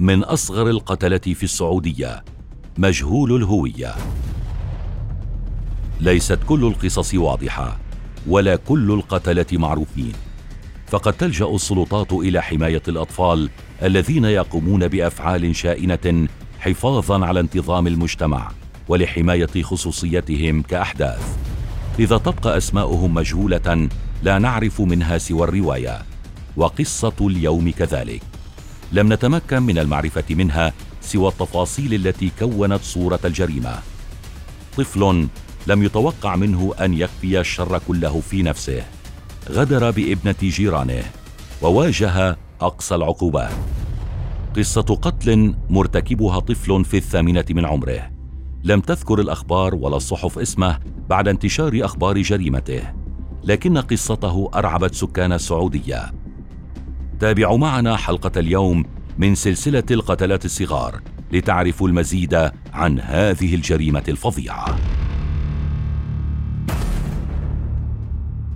[0.00, 2.24] من أصغر القتلة في السعودية
[2.78, 3.94] مجهول الهوية.
[6.00, 7.78] ليست كل القصص واضحة
[8.26, 10.12] ولا كل القتلة معروفين.
[10.86, 13.50] فقد تلجأ السلطات إلى حماية الأطفال
[13.82, 16.28] الذين يقومون بأفعال شائنة
[16.60, 18.50] حفاظا على انتظام المجتمع
[18.88, 21.38] ولحماية خصوصيتهم كأحداث.
[21.98, 23.88] لذا تبقى أسماؤهم مجهولة
[24.22, 26.02] لا نعرف منها سوى الرواية.
[26.56, 28.29] وقصة اليوم كذلك.
[28.92, 33.78] لم نتمكن من المعرفة منها سوى التفاصيل التي كونت صورة الجريمة.
[34.76, 35.28] طفل
[35.66, 38.82] لم يتوقع منه أن يخفي الشر كله في نفسه.
[39.50, 41.02] غدر بابنة جيرانه
[41.62, 43.52] وواجه أقصى العقوبات
[44.56, 48.10] قصة قتل مرتكبها طفل في الثامنة من عمره.
[48.64, 52.82] لم تذكر الأخبار ولا الصحف اسمه بعد انتشار أخبار جريمته
[53.44, 56.19] لكن قصته أرعبت سكان السعودية.
[57.20, 58.84] تابعوا معنا حلقة اليوم
[59.18, 61.00] من سلسلة القتلات الصغار
[61.32, 64.78] لتعرفوا المزيد عن هذه الجريمة الفظيعة.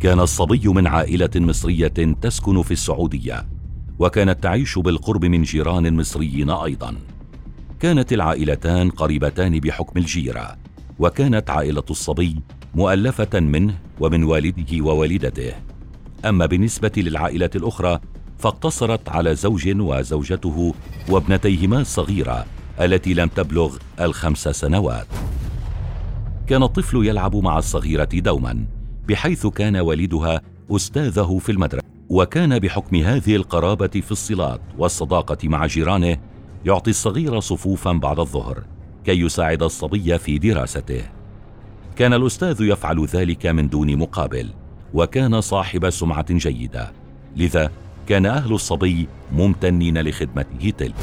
[0.01, 3.47] كان الصبي من عائلة مصرية تسكن في السعودية
[3.99, 6.95] وكانت تعيش بالقرب من جيران مصريين أيضا.
[7.81, 10.57] كانت العائلتان قريبتان بحكم الجيرة
[10.99, 12.37] وكانت عائلة الصبي
[12.75, 15.53] مؤلفة منه ومن والده ووالدته.
[16.25, 18.01] أما بالنسبة للعائلة الأخرى
[18.39, 20.75] فاقتصرت على زوج وزوجته
[21.09, 22.47] وابنتيهما الصغيرة
[22.81, 25.07] التي لم تبلغ الخمس سنوات.
[26.47, 28.67] كان الطفل يلعب مع الصغيرة دوما
[29.09, 31.85] بحيث كان والدها أستاذه في المدرسة.
[32.09, 36.17] وكان بحكم هذه القرابة في الصلات والصداقة مع جيرانه
[36.65, 38.65] يعطي الصغير صفوفا بعد الظهر
[39.05, 41.03] كي يساعد الصبي في دراسته.
[41.97, 44.51] كان الأستاذ يفعل ذلك من دون مقابل
[44.95, 46.93] وكان صاحب سمعة جيدة.
[47.37, 47.71] لذا
[48.07, 50.95] كان أهل الصبي ممتنين لخدمته تلك.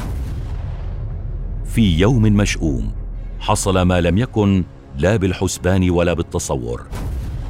[1.64, 2.92] في يوم مشؤوم
[3.40, 4.64] حصل ما لم يكن
[4.98, 6.86] لا بالحسبان ولا بالتصور.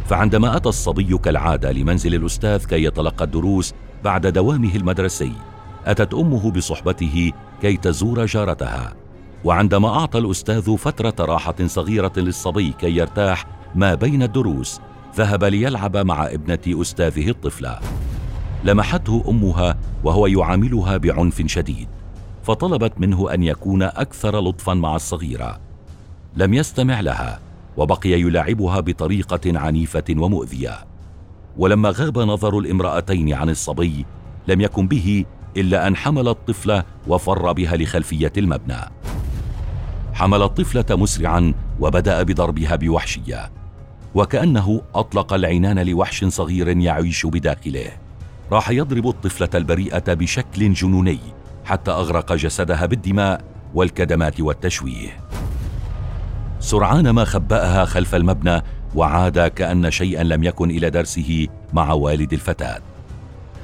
[0.08, 3.74] فعندما أتى الصبي كالعادة لمنزل الأستاذ كي يتلقى الدروس
[4.04, 5.32] بعد دوامه المدرسي
[5.86, 7.32] أتت أمه بصحبته
[7.62, 8.94] كي تزور جارتها.
[9.44, 14.80] وعندما أعطى الأستاذ فترة راحة صغيرة للصبي كي يرتاح ما بين الدروس
[15.16, 17.78] ذهب ليلعب مع ابنة أستاذه الطفلة.
[18.64, 21.88] لمحته أمها وهو يعاملها بعنف شديد
[22.42, 25.60] فطلبت منه أن يكون أكثر لطفا مع الصغيرة.
[26.36, 27.40] لم يستمع لها
[27.76, 30.78] وبقي يلاعبها بطريقة عنيفة ومؤذية.
[31.58, 34.06] ولما غاب نظر الامرأتين عن الصبي
[34.48, 35.24] لم يكن به
[35.56, 38.80] إلا أن حمل الطفله وفر بها لخلفية المبنى.
[40.12, 43.50] حمل الطفلة مسرعا وبدأ بضربها بوحشية
[44.14, 48.01] وكأنه أطلق العنان لوحش صغير يعيش بداخله.
[48.52, 51.18] راح يضرب الطفلة البريئة بشكل جنوني
[51.64, 53.44] حتى أغرق جسدها بالدماء
[53.74, 55.20] والكدمات والتشويه.
[56.60, 58.62] سرعان ما خبأها خلف المبنى
[58.94, 62.78] وعاد كأن شيئا لم يكن إلى درسه مع والد الفتاة.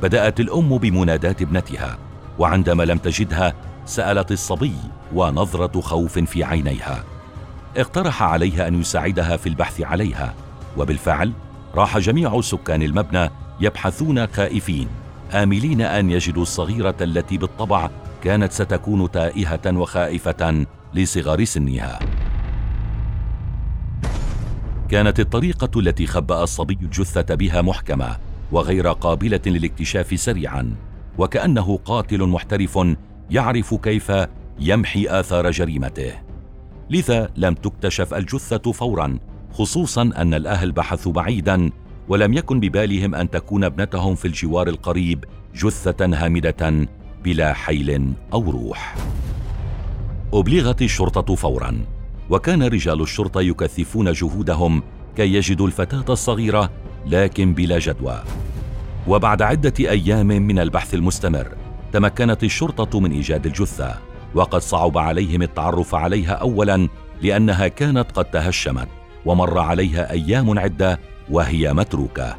[0.03, 1.99] بدأت الأم بمناداه ابنتها
[2.39, 3.55] وعندما لم تجدها
[3.87, 4.75] سألت الصبي
[5.15, 7.05] ونظرة خوف في عينيها.
[7.77, 10.35] اقترح عليها أن يساعدها في البحث عليها
[10.77, 11.33] وبالفعل
[11.75, 14.89] راح جميع سكان المبنى يبحثون خائفين
[15.33, 17.91] آملين أن يجدوا الصغيرة التي بالطبع
[18.25, 21.99] كانت ستكون تائهة وخائفة لصغر سنها.
[24.89, 28.17] كانت الطريقة التي خبأ الصبي الجثة بها محكمة
[28.53, 30.75] وغير قابلة للاكتشاف سريعا
[31.19, 32.79] وكأنه قاتل محترف
[33.31, 34.13] يعرف كيف
[34.59, 36.13] يمحي آثار جريمته.
[36.91, 39.19] لذا لم تكتشف الجثة فورا
[39.53, 41.71] خصوصا أن الأهل بحثوا بعيدا
[42.09, 45.25] ولم يكن ببالهم أن تكون ابنتهم في الجوار القريب
[45.55, 46.89] جثة هامدة
[47.25, 48.97] بلا حيل أو روح.
[50.35, 51.85] أبلغت الشرطة فورا
[52.31, 54.83] وكان رجال الشرطة يكثفون جهودهم
[55.17, 56.71] كي يجدوا الفتاة الصغيرة
[57.07, 58.23] لكن بلا جدوى.
[59.09, 61.49] وبعد عدة أيام من البحث المستمر
[61.93, 63.95] تمكنت الشرطة من إيجاد الجثة
[64.35, 66.89] وقد صعب عليهم التعرف عليها اولا
[67.23, 68.89] لأنها كانت قد تهشمت
[69.27, 72.37] ومر عليها أيام عدة وهي متروكة.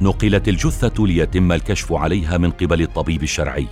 [0.00, 3.66] نقلت الجثة ليتم الكشف عليها من قبل الطبيب الشرعي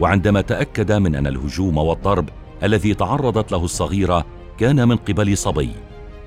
[0.00, 2.28] وعندما تأكد من أن الهجوم والضرب
[2.62, 4.26] الذي تعرضت له الصغيرة
[4.58, 5.70] كان من قبل صبي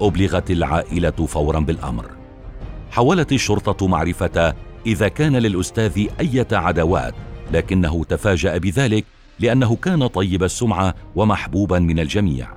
[0.01, 2.05] أبلغت العائلة فورا بالأمر.
[2.91, 4.53] حاولت الشرطة معرفة
[4.85, 7.13] إذا كان للأستاذ إيه عداوات
[7.51, 9.05] لكنه تفاجأ بذلك
[9.39, 12.47] لأنه كان طيب السمعة ومحبوبا من الجميع.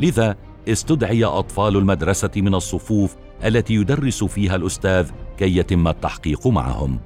[0.00, 0.36] لذا
[0.68, 6.98] استدعي أطفال المدرسة من الصفوف التي يدرس فيها الأستاذ كي يتم التحقيق معهم.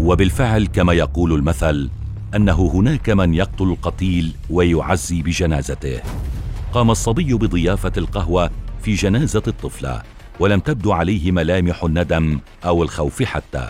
[0.00, 1.90] وبالفعل كما يقول المثل
[2.36, 6.00] أنه هناك من يقتل القتيل ويعزي بجنازته.
[6.72, 8.50] قام الصبي بضيافة القهوة
[8.82, 10.02] في جنازة الطفلة
[10.40, 13.68] ولم تبدو عليه ملامح الندم أو الخوف حتى.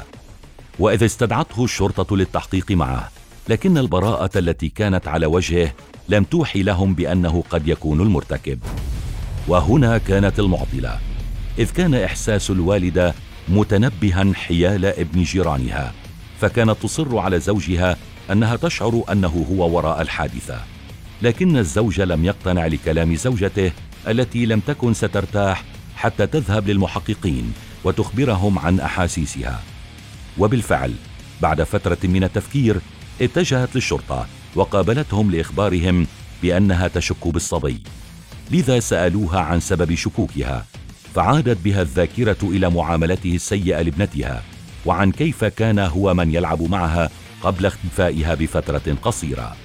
[0.79, 3.11] واذ استدعته الشرطة للتحقيق معه
[3.49, 5.73] لكن البراءة التي كانت على وجهه
[6.09, 8.59] لم توحي لهم بأنه قد يكون المرتكب.
[9.49, 10.99] وهنا كانت المعضلة
[11.59, 13.15] إذ كان إحساس الوالده
[13.49, 15.93] متنبها حيال ابن جيرانها
[16.41, 17.97] فكانت تصر على زوجها
[18.33, 20.61] أنها تشعر أنه هو وراء الحادثة
[21.23, 23.73] لكن الزوج لم يقتنع لكلام زوجته
[24.09, 25.65] التي لم تكن سترتاح
[25.97, 27.53] حتى تذهب للمحققين
[27.85, 29.63] وتخبرهم عن أحاسيسها.
[30.39, 30.95] وبالفعل
[31.43, 32.81] بعد فترة من التفكير
[33.21, 36.07] اتجهت للشرطة وقابلتهم لإخبارهم
[36.43, 37.83] بأنها تشك بالصبي.
[38.51, 40.67] لذا سألوها عن سبب شكوكها
[41.15, 44.43] فعادت بها الذاكرة إلى معاملته السيئة لابنتها
[44.87, 47.11] وعن كيف كان هو من يلعب معها
[47.43, 49.57] قبل اختفائها بفترة قصيرة.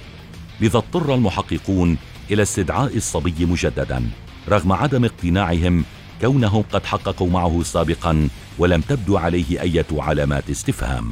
[0.62, 1.98] لذا اضطر المحققون
[2.32, 4.04] إلى استدعاء الصبي مجددا
[4.50, 5.84] رغم عدم اقتناعهم
[6.22, 11.12] كونهم قد حققوا معه سابقا ولم تبدو عليه إيه علامات استفهام.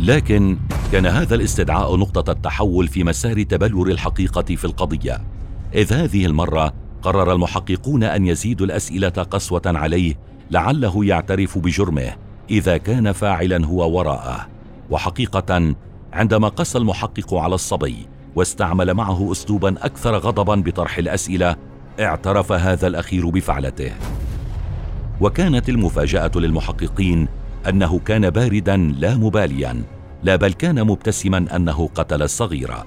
[0.00, 0.58] لكن
[0.92, 5.29] كان هذا الاستدعاء نقطة التحول في مسار تبلور الحقيقة في القضية.
[5.74, 6.72] إذ هذه المرة
[7.02, 10.14] قرر المحققون أن يزيدوا الأسئلة قسوة عليه
[10.50, 12.12] لعله يعترف بجرمه
[12.50, 14.46] إذا كان فاعلا هو وراءه.
[14.90, 15.74] وحقيقة
[16.12, 18.06] عندما قسى المحقق على الصبي
[18.36, 21.56] واستعمل معه اسلوبا أكثر غضبا بطرح الأسئلة
[22.00, 23.92] اعترف هذا الأخير بفعلته.
[25.20, 27.28] وكانت المفاجأة للمحققين
[27.68, 29.82] أنه كان باردا لا مباليا
[30.22, 32.86] لا بل كان مبتسما أنه قتل الصغيره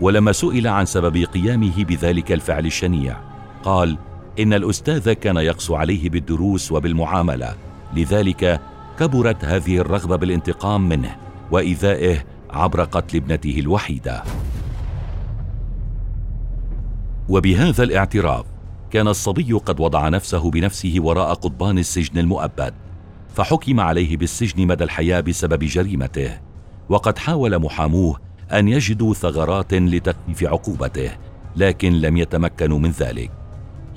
[0.00, 3.16] ولما سئل عن سبب قيامه بذلك الفعل الشنيع
[3.62, 3.98] قال
[4.38, 7.54] إن الأستاذ كان يقسو عليه بالدروس وبالمعاملة
[7.96, 8.60] لذلك
[8.98, 11.16] كبرت هذه الرغبة بالانتقام منه
[11.50, 14.22] وإيذائه عبر قتل ابنته الوحيدة.
[17.28, 18.44] وبهذا الاعتراف
[18.90, 22.74] كان الصبي قد وضع نفسه بنفسه وراء قضبان السجن المؤبد
[23.34, 26.40] فحكم عليه بالسجن مدى الحياة بسبب جريمته
[26.88, 28.20] وقد حاول محاموه
[28.54, 31.10] أن يجدوا ثغرات لتخفيف عقوبته
[31.56, 33.30] لكن لم يتمكنوا من ذلك.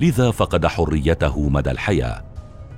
[0.00, 2.24] لذا فقد حريته مدى الحياة.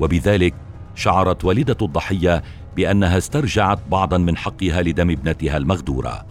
[0.00, 0.54] وبذلك
[0.94, 2.42] شعرت والدة الضحية
[2.76, 6.26] بأنها استرجعت بعضا من حقها لدم ابنتها المغدورة.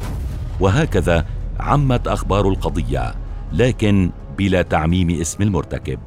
[0.60, 1.26] وهكذا
[1.60, 3.16] عمت أخبار القضية
[3.54, 6.00] لكن بلا تعميم اسم المرتكب.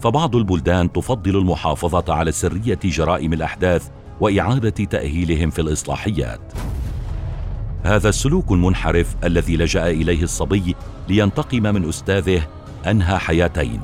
[0.00, 3.88] فبعض البلدان تفضل المحافظة على سرية جرائم الأحداث
[4.20, 6.40] وإعادة تأهيلهم في الإصلاحيات.
[7.84, 10.76] هذا السلوك المنحرف الذي لجأ إليه الصبي
[11.08, 12.42] لينتقم من أستاذه
[12.86, 13.80] أنهى حياتين.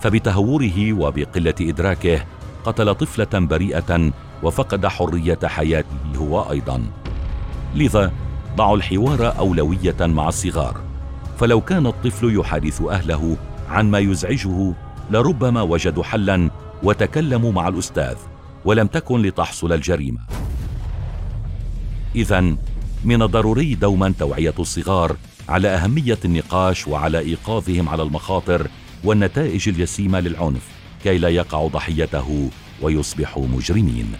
[0.00, 2.24] فبتهوره وبقلة إدراكه
[2.64, 4.10] قتل طفلة بريئة
[4.42, 6.82] وفقد حرية حياته هو أيضا.
[7.74, 8.12] لذا
[8.56, 10.80] ضعوا الحوار أولوية مع الصغار.
[11.38, 13.36] فلو كان الطفل يحادث أهله
[13.68, 14.74] عن ما يزعجه
[15.10, 16.50] لربما وجدوا حلا
[16.82, 18.16] وتكلموا مع الأستاذ
[18.64, 20.20] ولم تكن لتحصل الجريمة.
[22.16, 22.56] اذا
[23.04, 25.16] من الضروري دوما توعية الصغار
[25.48, 28.68] على أهمية النقاش وعلى إيقاظهم على المخاطر
[29.04, 30.68] والنتائج الجسيمه للعنف
[31.04, 32.50] كي لا يقعوا ضحيته
[32.82, 34.12] ويصبحوا مجرمين.